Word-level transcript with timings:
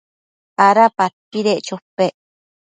¿ada 0.67 0.85
padpedec 0.97 1.59
chopec? 1.67 2.13